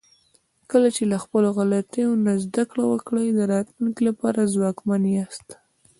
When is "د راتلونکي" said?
3.33-4.01